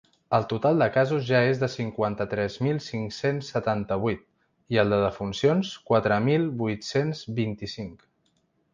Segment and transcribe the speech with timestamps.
[0.35, 4.25] El total de casos ja és de cinquanta-tres mil cinc-cents setanta-vuit,
[4.77, 8.07] i el de defuncions quatre mil vuit-cents vint-i-cinc.